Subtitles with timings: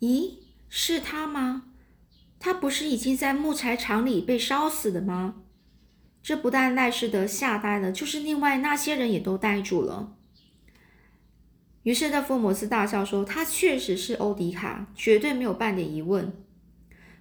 [0.00, 1.64] 咦，是他吗？
[2.38, 5.36] 他不是已经在木材厂里被烧死的吗？
[6.22, 10.12] 这不但赖士德吓呆了，就是另外那些人也都呆住了。
[11.84, 16.32] 于是，那福尔摩斯大笑说：“他确实是欧迪卡，绝对没有半点疑问。”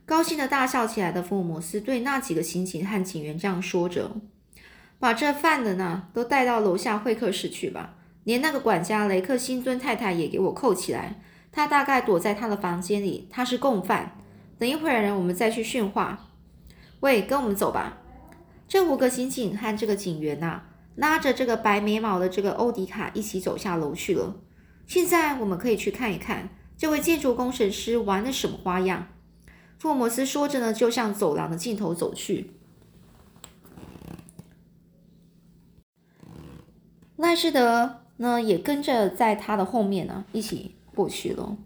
[0.06, 4.18] 高兴的大笑起来的福尔摩斯对那几个刑警和警员这样说着
[5.00, 11.22] ：“把这犯人呢都带到楼下会客室去吧，连那个管家雷克辛尊太太也给我扣起来。
[11.56, 14.18] 他大概躲在他的房间里，他是共犯。
[14.60, 16.28] 等一会儿，我们再去训话。
[17.00, 17.98] 喂，跟我们走吧。”
[18.68, 20.64] 这五个刑警和这个警员呐，
[20.96, 24.36] 拉着这个白眉毛的这个欧迪卡一起走下楼去了。
[24.86, 29.08] 现在我们可以去看一看这位建筑工程师玩的什么花样。
[29.80, 32.52] 福尔摩斯说着呢，就向走廊的尽头走去。
[37.16, 41.58] 赖士德呢，也跟着在他的后面呢，一起过去了。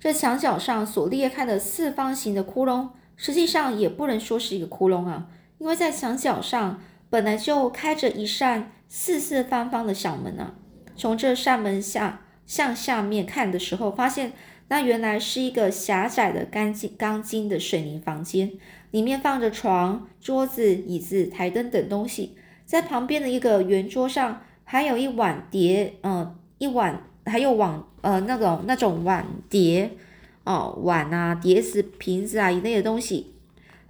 [0.00, 10.54] 这墙角上所裂开的四方形的窟窿，实际上也不能说是一个窟窿啊，因为在墙角上本来就开着一扇四四方方的小门呢。
[10.96, 12.22] 从这扇门下。
[12.48, 14.32] 向下面看的时候，发现
[14.68, 18.50] 那原来是一个狭窄的钢筋钢筋的水泥房间，
[18.90, 22.38] 里面放着床、桌子、椅子、台灯等东西。
[22.64, 29.96] 在旁边的一个圆桌上，还有一碗碟，嗯，一碗还有碗，呃，那种那种碗碟，
[30.44, 33.34] 哦，碗啊、碟子、瓶子啊一类的东西。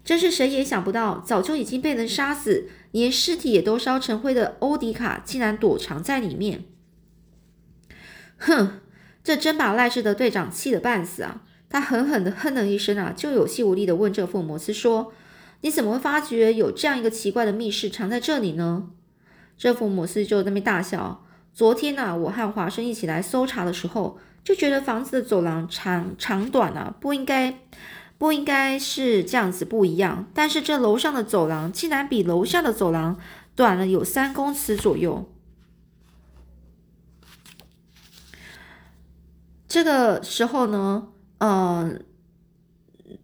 [0.04, 6.64] 真是谁也想不到，早就已经被人杀死，连尸体也都烧成灰的欧迪卡，竟然躲藏在里面。
[8.38, 8.80] 哼，
[9.22, 11.42] 这真把赖氏的队长气得半死啊！
[11.68, 15.12] 他狠狠地哼了一声啊，就有气无力地问这福尔摩斯说
[15.60, 18.88] ：“你怎么会发觉有这样一个奇怪的密室藏在这里呢？”
[19.58, 21.26] 这福尔摩斯就那边大笑
[21.58, 27.58] ：“昨天呢，我和华生一起来搜查的时候，就觉得房子的走廊长长短啊，不应该
[28.16, 30.26] 不应该是这样子不一样。
[30.32, 33.18] 但是这楼上的走廊竟然比楼下的走廊
[33.56, 35.28] 短了有三公尺左右。”
[39.66, 41.92] 这个时候呢，呃，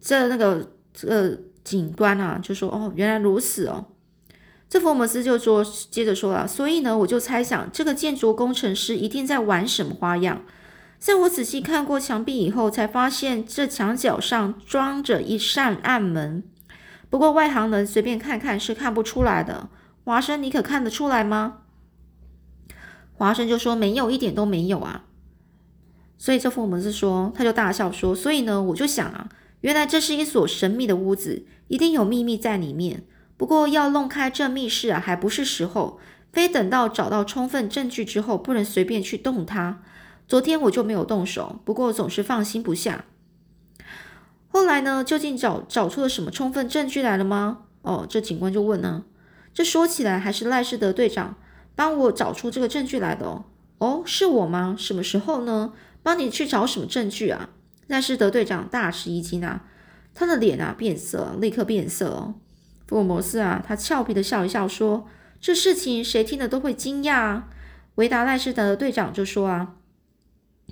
[0.01, 3.87] 这那个这个警官啊，就说：“哦，原来如此哦。”
[4.75, 10.43] 这福尔摩斯就说，接着说了：“所以呢，我就猜想，这个建筑工程师一定在玩什么花样。
[10.99, 16.43] 在我仔细看过墙壁以后，才发现这墙角上装着一扇暗门。
[17.09, 19.69] 不过外行人随便看看是看不出来的。
[20.03, 21.59] 华生，你可看得出来吗？”
[23.15, 25.05] 华生就说：“没有，一点都没有啊。”
[26.19, 29.29] 所以这福尔摩斯说，他就大笑说：“所以呢，我就想啊，
[29.61, 33.05] 原来这是一所神秘的屋子，一定有秘密在里面。
[33.37, 35.99] 不过要弄开这密室啊，还不是时候，
[36.33, 39.83] 非等到找到充分证据之后，不能随便去动它。
[40.27, 43.05] 昨天我就没有动手，不过总是放心不下。
[44.49, 47.63] 后来呢，究竟找找出了什么充分证据来了吗？
[47.83, 49.05] 哦，这警官就问呢。
[49.53, 51.37] 这说起来还是赖士德队长
[51.75, 53.45] 帮我找出这个证据来的哦。
[53.79, 54.75] 哦，是我吗？
[54.79, 55.73] 什么时候呢？”
[56.05, 57.49] 帮你去找什么证据啊？
[57.87, 59.65] 赖士德队长大吃一惊啊，
[60.13, 62.35] 他的脸啊变色，立刻变色哦。
[62.87, 65.09] 福尔摩斯啊，他俏皮的笑一笑说
[65.41, 67.49] ：“这事情谁听了都会惊讶啊。”
[67.97, 69.75] 维达赖斯德的队长就说：“啊，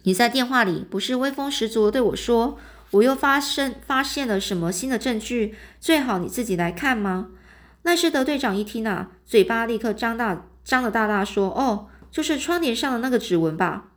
[0.03, 2.59] 你在电话里不是威风十足的对我说，
[2.91, 5.55] 我又发生发现了什么新的证据？
[5.81, 7.29] 最好你自己来看吗？”
[7.83, 13.89] 赖斯德队长一听啊，嘴巴立刻张大，张得大大说：“哦，就是窗帘上的那个指纹吧。”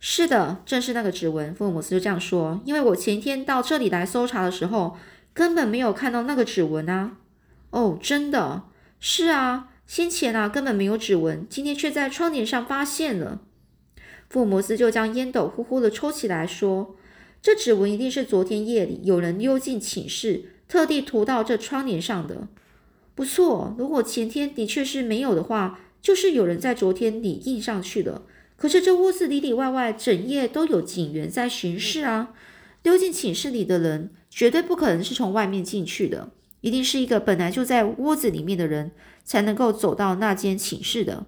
[0.00, 1.54] 是的，正是那个指纹。
[1.54, 4.98] 福尔摩斯就这样说：“因为我前天到这里来搜查的时候，
[5.32, 7.12] 根本没有看到那个指纹啊。”
[7.74, 8.62] 哦，真的
[9.00, 13.40] 是啊，先前啊根本没有指纹，今天却在窗帘上发现了。
[14.30, 16.94] 福尔摩斯就将烟斗呼呼的抽起来，说
[17.42, 22.46] ：“这指纹一定是昨天夜里有人溜进寝室，特地涂到这窗帘上的。
[23.16, 28.22] 不错，如果前天的确是没有的话，就是有人在昨天里印上去的。”
[28.56, 32.32] 可是这屋子里里外外整夜都有警员在巡视啊！
[32.84, 36.30] 溜进寝室里的人绝对不可能是从外面进去的，
[36.64, 41.26] 一定是一个本来就在屋子里面的人才能够走到那间寝室的。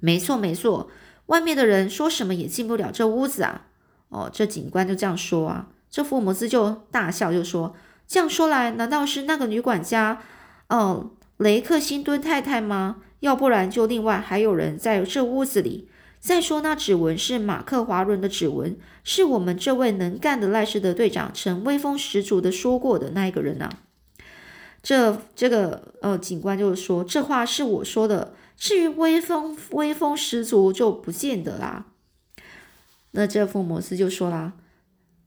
[0.00, 0.90] 没错，没错，
[1.26, 3.68] 外面的人说什么也进不了这屋子啊！
[4.08, 5.68] 哦，这警官就这样说啊。
[5.88, 7.76] 这福尔摩斯就大笑，就说
[8.08, 10.20] ：“这样说来，难道是那个女管家，
[10.68, 12.96] 哦，雷克辛敦太太吗？
[13.20, 23.70] 要不然就另外还有人在这屋子里。”再说，那指纹是马克华伦的指纹，是我们这位能干的赖士德队长曾威风十足的说过的那一个人啊。
[24.82, 31.86] 这这个呃，警官就是说，这话是我说的，至于威风威风十足就不见得啦。
[33.12, 34.54] 那这福摩斯就说啦，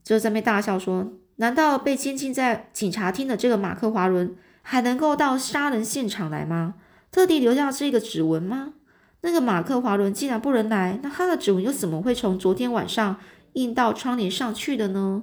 [0.02, 6.74] 就在那大笑说：“难道被监禁在警察厅的这个马克华伦还能够到杀人现场来吗？
[7.10, 8.74] 特地留下这个指纹吗？
[9.20, 13.20] 那个马克华伦既然不能来，那他的指纹又怎么会从昨天晚上
[13.52, 15.22] 印到窗帘上去的呢？”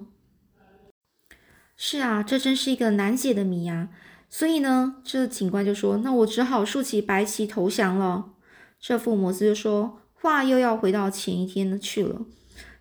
[1.76, 3.90] 是啊，这真是一个难解的谜啊！
[4.34, 8.30] 所以呢，这警官就说：“那我只好竖起白旗投降了。”
[8.80, 12.22] 这福摩斯就说：“话又要回到前一天去了。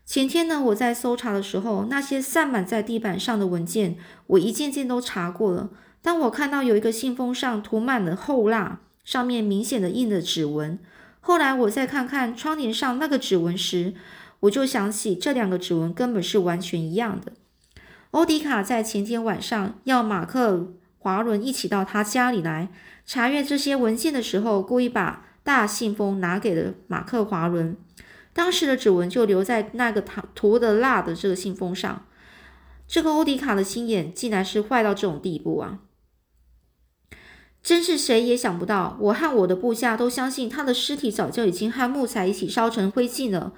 [0.06, 3.96] 前天呢，我在搜查的时候，那些散满在地板上的文件，
[4.28, 5.70] 我一件件都查过了。
[6.00, 10.78] 当我看到有一个信封上涂满了厚蜡，上面明显的印了指纹。
[11.18, 13.94] 后来我再看看窗帘上那个指纹时，
[14.40, 17.32] 我就想起这两个指纹根本是完全一样的。”
[18.12, 22.68] 欧迪卡在前天晚上要马克华伦一起到他家里来
[23.06, 27.74] 查阅这些文件的时候，故意把大信封拿给了马克华伦。
[28.34, 30.04] 当时的指纹就留在那个
[30.34, 32.04] 涂的蜡的这个信封上。
[32.86, 35.78] 这个欧迪卡的心眼竟然是坏到这种地步啊！
[37.62, 43.54] 真是谁也想不到，我和我的部下都相信他的尸体早就已经和木材一起烧成灰烬了。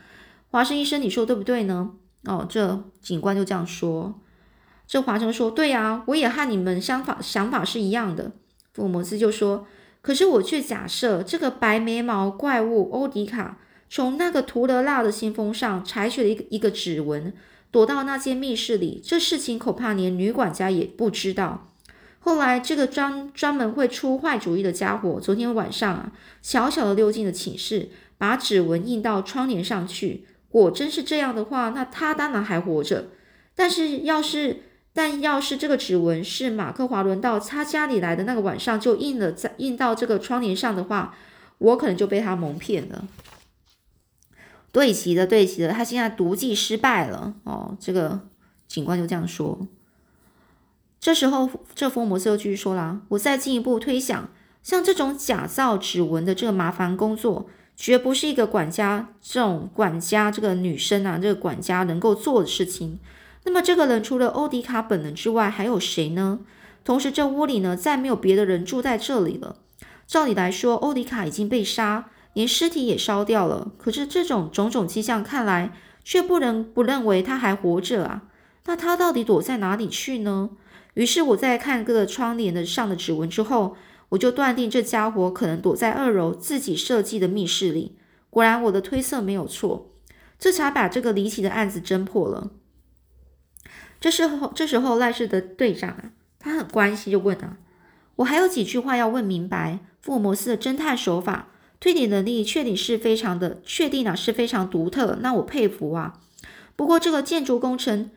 [0.50, 1.92] 华生医生，你说对不对呢？
[2.24, 4.21] 哦，这警官就这样说。
[4.92, 8.32] 这华生说：“对呀，我也和你们想法想法是一样的。”
[8.74, 9.66] 福尔摩斯就说
[10.02, 13.56] ：“可是我却假设这个白眉毛怪物欧迪卡
[13.88, 17.32] 从那个涂了蜡的信封上采取了一个一个指纹，
[17.70, 19.00] 躲到那间密室里。
[19.02, 21.72] 这事情恐怕连女管家也不知道。
[22.18, 26.12] 后来，这个专专门会出坏主意的家伙，昨天晚上啊，
[26.42, 30.26] 小小的溜进了寝室，把指纹印到窗帘上去。
[30.50, 33.08] 果真是这样的话，那他当然还活着。
[33.54, 41.14] 但是要是……”但要是这个指纹是马克华伦到他家里来的那个晚上就印了在印到这个窗帘上的话，
[41.56, 43.08] 我可能就被他蒙骗了。
[44.70, 47.76] 对齐的，对齐的，他现在毒计失败了哦。
[47.80, 48.20] 这个
[48.68, 49.66] 警官就这样说。
[51.00, 54.28] 这时候，这福尔摩斯又继续说了：“我再进一步推想，
[54.62, 62.98] 像这种假造指纹的这个麻烦工作，绝不是一个管家这种管家这个女生啊，这个管家能够做的事情。”
[63.44, 66.40] 那么这个人除了欧迪卡本人之外，还有谁呢？
[66.84, 69.56] 同时，这屋里呢，再没有别的人住在这里了。
[70.06, 73.72] 照理来说，欧迪卡已经被杀，连尸体也烧掉了。
[73.78, 75.72] 可是这种种种迹象看来，
[76.04, 78.22] 却不能不认为他还活着啊。
[78.66, 80.50] 那他到底躲在哪里去呢？
[80.94, 83.76] 于是我在看各个窗帘的上的指纹之后，
[84.10, 87.96] 我就断定这家伙可能躲在二楼自己设计的密室里。
[88.28, 89.90] 果然，我的推测没有错，
[90.38, 92.50] 这才把这个离奇的案子侦破了。
[94.00, 97.56] 这时候，这时候赖氏的队长啊，他很关心，就问啊
[98.16, 99.78] ：“我还有几句话要问明白。
[100.00, 101.46] 福尔摩斯的侦探手法、
[101.78, 105.18] 推理能力，确定是非常的，确定啊是非常独特。
[105.20, 106.18] 那我佩服啊。
[106.74, 108.10] 不过，这个建筑工程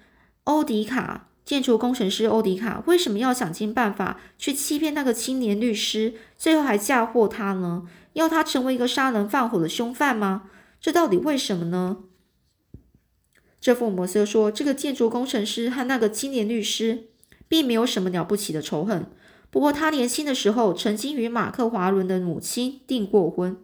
[0.46, 7.84] 欧迪卡，建筑工程师欧迪卡，为什么要想尽办法去欺骗那个青年律师，最后还嫁祸他呢？
[8.14, 10.50] 要他成为一个杀人放火的凶犯吗？
[10.82, 11.98] 这到底为什么呢？”
[13.66, 17.06] 这福摩斯说：“这个建筑工程师和那个青年律师
[17.48, 19.08] 并没有什么了不起的仇恨。
[19.50, 23.58] 不过他年轻的时候曾经与马克华伦的母亲订过婚。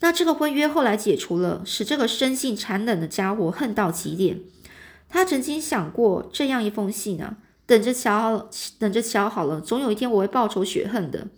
[0.00, 4.40] 那这个婚约后来解除了，使这个生性残忍的家伙恨到极点。
[5.08, 8.50] 他曾经想过这样一封信啊，等着瞧，
[8.80, 11.28] 等着瞧好了，总有一天我会报仇雪恨的。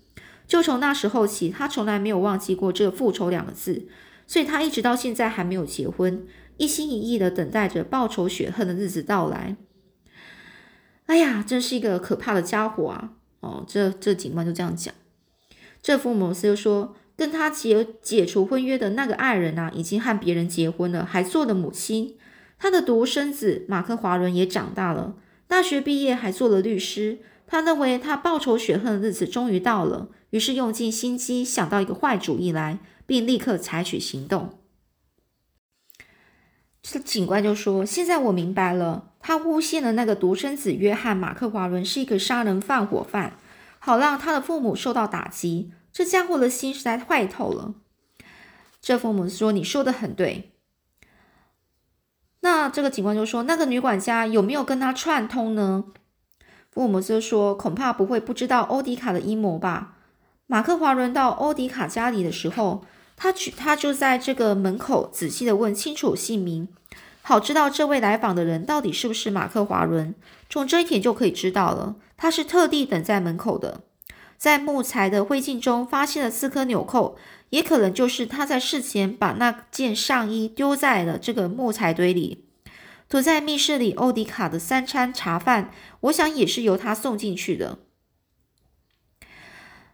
[0.47, 3.87] 就从那时候起，他从来没有忘记过这个复仇两个字。”
[4.29, 6.25] 所以他一直到现在还没有结婚，
[6.59, 9.57] 一心一意的等待着报仇雪恨的日子到来。
[11.07, 13.13] 哎呀，真是一个可怕的家伙啊！
[13.41, 14.95] 哦，这这警官就这样讲。
[15.81, 22.19] 这福摩斯又说，跟他解解除婚约的那个爱人啊，已经和别人结婚了，还做了母亲。
[22.59, 25.15] 他的独生子马克华伦也长大了，
[25.47, 27.21] 大学毕业，还做了律师。
[27.47, 32.81] 他认为他报仇雪恨的日子终于到了，于是用尽心机想到一个坏主意来。
[33.09, 34.59] 并立刻采取行动。
[36.83, 43.39] 这警官就说：“现在我明白了，他诬陷了那个独生子约翰·马克华伦是一个杀人放火犯，
[43.79, 45.73] 好让他的父母受到打击。
[45.91, 47.77] 这家伙的心实在坏透了。”
[48.83, 50.53] 这父母说：“你说的很对。”
[52.41, 55.85] 那这个警官就说：“那个女管家有没有跟他串通呢？”
[56.71, 59.97] 福尔摩斯说：“恐怕不会不知道欧迪卡的阴谋吧？
[60.47, 62.85] 马克华伦到欧迪卡家里的时候。”
[63.19, 66.69] 他去，他就在这个门口仔细的问清楚姓名，
[67.21, 70.15] 好知道这位来访的人到底是不是马克华伦。
[70.49, 73.81] 从这一点就可以知道了，他是特地等在门口的。
[74.39, 77.19] 在木材的灰烬中发现了四颗纽扣，
[77.51, 82.45] 也可能就是他在事前把那件上衣丢在了这个木材堆里。
[83.09, 85.73] 躲在密室里，欧迪卡的三餐茶饭，
[86.03, 87.79] 我想也是由他送进去的。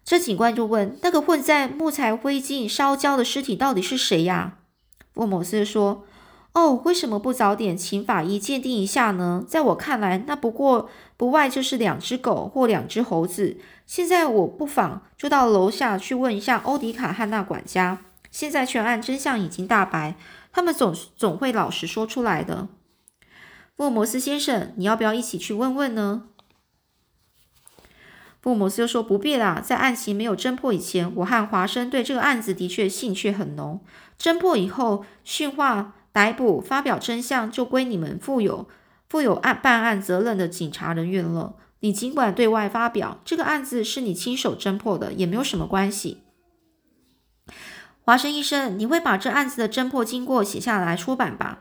[0.04, 4.58] 这警官就问：“那个混在木材灰烬烧焦的尸体到底是谁呀？”
[5.14, 6.04] 福尔摩斯说
[6.52, 9.42] ：“哦，为什么不早点请法医鉴定一下呢？
[9.48, 13.56] 在我看来，那不过不外就是两只狗或两只猴子。
[13.86, 18.00] 现在我不妨就到楼下去问一下欧迪卡和那管家。
[18.30, 20.16] 现在全案真相已经大白，
[20.52, 22.68] 他们总总会老实说出来的。”
[23.76, 26.24] 福尔摩斯先生，你要不要一起去问问呢？
[28.44, 33.80] 福尔摩斯就说：“不必啦，在案情没有侦破以前，我和华生对这个案子的确兴趣很浓。
[34.20, 38.68] 侦破以后，训话、逮捕、发表真相，就归你们负有
[39.08, 41.54] 负有案办案责任的警察人员了。
[41.80, 46.18] 你尽管对外发表，这个案子是你亲手侦破的，也没有什么关系。”
[48.04, 51.60] 华生医生，你会把这案子的侦破经过写下来出版吧？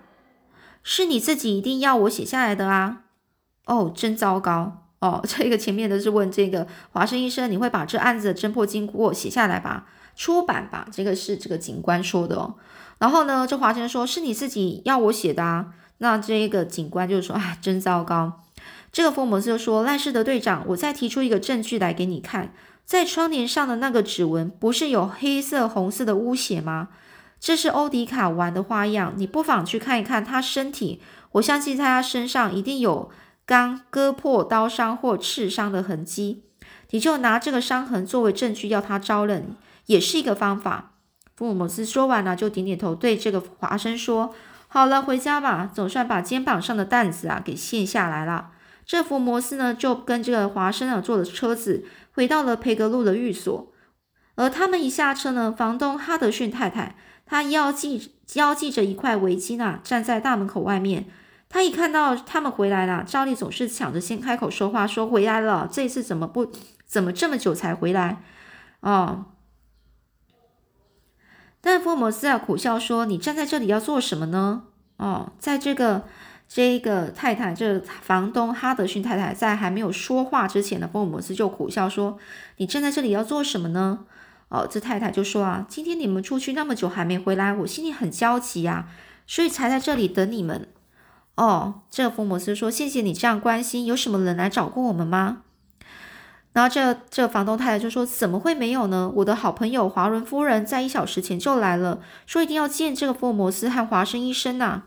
[0.84, 3.04] 是你自己一定要我写下来的啊！
[3.68, 4.83] 哦，真糟糕。
[5.04, 9.86] 哦， 这个前面的是问这个华生医生，你会把这案子的侦破经过写下来吧？
[10.16, 10.88] 出版吧？
[10.94, 12.56] 这个是这个警官说的哦。
[13.00, 15.74] 然后呢，这华生说是你自己要我写的啊。
[15.98, 18.42] 那这个警官就说，啊，真糟糕。
[18.94, 22.54] 这个福尔摩斯就说，赖世德队长，我再提出一个证据来给你看，
[22.86, 26.88] 在窗帘上的那个指纹，不是有黑色、红色的污血吗？
[27.42, 31.02] 这是欧迪卡玩的花样，你不妨去看一看他身体，
[31.34, 33.12] 我相信在他身上一定有。
[33.46, 36.44] 刚割破刀伤或刺伤的痕迹，
[36.92, 39.56] 你就拿这个伤痕作为证据要他招认，
[39.88, 40.92] 也是一个方法。
[41.36, 44.34] 福尔摩斯说完了，就点点头，对这个华生说
[44.70, 48.52] ：“好了，回家吧，总算把肩膀上的担子啊给卸下来了。”
[48.86, 53.72] 这福摩斯呢，就跟这个华生啊坐了车子，回到了培格路的寓所。
[54.36, 56.96] 而他们一下车呢，房东哈德逊太太，
[57.26, 61.06] 她腰系腰系着一块围巾啊，站在大门口外面。
[61.54, 65.70] 他一看到他们回来了，照例总是抢着先开口说话，说回来了。
[65.72, 66.52] 这次怎么不
[66.84, 68.24] 怎么这么久才回来？
[68.80, 69.26] 哦，
[71.62, 74.64] 但福尔摩斯啊苦笑说：“你站在这里要做什么呢？”
[74.98, 76.06] 哦，在这个
[76.50, 82.18] 这个太太，这房东哈德逊太太在还没有说话之前呢，福尔摩斯就苦笑说
[82.58, 84.08] ：“你站在这里要做什么呢？”
[84.50, 88.88] 哦，这太太就说：“啊，今天你们出去那么久还没回来，我心里很焦急呀，
[89.28, 90.68] 所以才在这里等你们。”
[91.36, 95.42] 哦，这个福摩斯说：“谢谢你这样关心，有什么人来找过我们吗？”
[96.54, 99.12] 然后这这房东太太就说：“怎么会没有呢？
[99.16, 104.84] 我的好朋友华伦夫人在一小时前就来了，说一定要见这个福尔摩斯和华生医生呐。”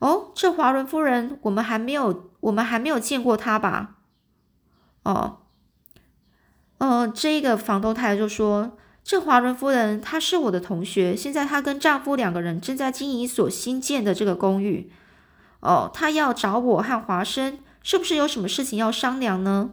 [0.00, 3.94] 哦，这华伦夫人，我们还没有，我们还没有见过她吧？
[5.04, 5.38] 哦，
[6.78, 14.90] 嗯，这个房东太太就说：“这华伦夫人她是我的同学，现在她跟丈夫两个人正在经营一所新建的这个公寓。”
[15.60, 19.70] 哦，他要找我和华生，是不是有什么事情要商量呢？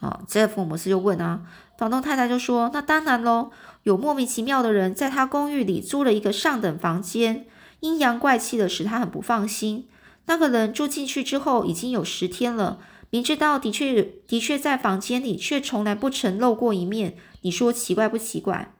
[0.00, 1.42] 哦，这福尔摩斯就问啊，
[1.78, 3.50] 房东太太就说：“那当然喽，
[3.82, 7.46] 有莫名其妙的人在他公寓里租了一个上等房间，
[7.80, 9.88] 阴阳怪气的，使他很不放心。
[10.26, 12.78] 那个人住进去之后已经有十天了，
[13.10, 17.16] 明知道的确的确在房间里，却从来不曾露过一面。
[17.40, 18.74] 你说奇怪不奇怪？”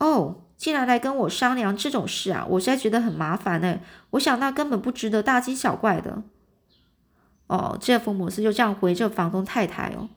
[0.00, 0.42] 哦。
[0.58, 2.44] 竟然来跟我商量这种事啊！
[2.50, 3.78] 我实在觉得很麻烦呢。
[4.10, 6.24] 我想那根本不值得大惊小怪的。
[7.46, 10.08] 哦，这福摩斯就这样回这房东太太哦。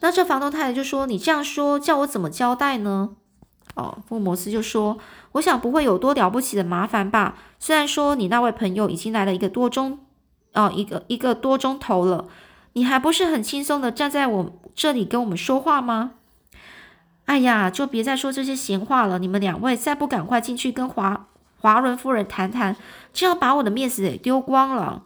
[0.00, 3.10] 那这房东太太就说：“你这样说，叫我怎么交代呢？”
[3.76, 4.98] 哦，福摩斯就说
[5.32, 7.38] ：“我想不会有多了不起的麻烦吧。
[7.60, 10.00] 虽然说你那位朋友已经来了一个多钟，
[10.54, 12.26] 哦，一个一个多钟头了，
[12.72, 16.14] 你还不是很轻松的站在我这里跟我们说话吗？”
[17.30, 19.20] 哎呀，就别再说这些闲话了。
[19.20, 21.28] 你们两位再不赶快进去跟华
[21.60, 22.74] 华伦夫人谈谈，
[23.12, 25.04] 就要把我的面子给丢光了。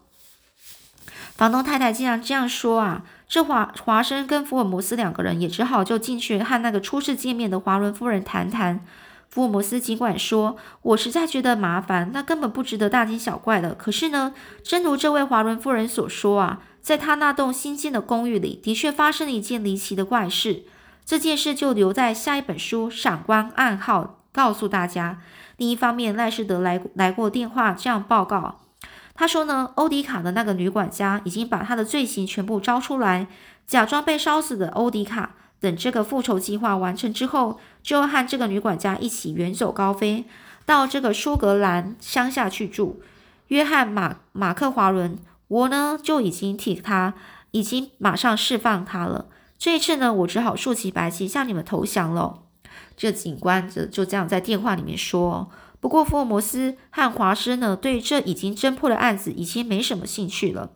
[1.36, 3.02] 房东太太竟然这样说啊！
[3.28, 8.80] 这华华生跟福尔摩斯两个人也只好就进去和那个初次见面的华伦夫人谈谈。
[9.28, 20.62] 福尔摩斯尽管说：“我实在觉得麻烦，那根本不值得大惊小怪的。”可是呢，真如这位华伦夫人所说啊，在他那栋新建的公寓里，的确发生了一件离奇的怪事。
[21.04, 25.20] 这件事就留在下一本书《闪光暗号》告诉大家。
[25.56, 28.60] 另一方面，赖士德来来过电话，这样报告。
[29.14, 33.28] 他说呢，欧迪卡的那个女管家已经把他的罪行全部招出来，
[33.66, 40.24] 假装被烧死的欧迪卡，等这个复仇计划完成之后，就和这个女管家一起远走高飞，
[40.64, 43.02] 到这个苏格兰乡下去住。
[43.48, 47.14] 约翰马马克华伦，我呢就已经替他，
[47.52, 49.26] 已经马上释放他了。
[49.58, 52.42] 这一次呢，我只好竖起白旗向你们投降了。
[52.96, 55.50] 这警官就就这样在电话里面说。
[55.80, 60.70] 不过福尔摩斯和华生呢，对这已经侦破的案子已经没什么兴趣了。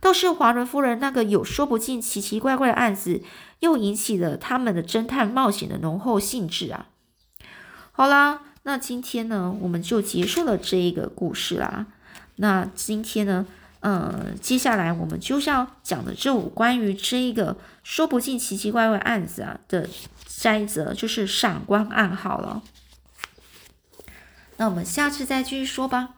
[0.00, 3.22] 倒是华伦夫人那个有说不尽奇奇怪怪的案子，
[3.58, 6.86] 又引起了他们的侦探冒险的浓厚兴致啊！
[7.90, 11.86] 好啦，那今天呢，我们就结束了这一个故事啦。
[12.36, 13.46] 那今天呢，
[13.82, 19.88] 嗯，接下来我们就是要讲的这五关于这一个说不尽奇奇怪怪案子啊的
[20.26, 22.62] 摘则，就是闪光暗号了。
[24.56, 26.10] 那我们下次再继续说吧。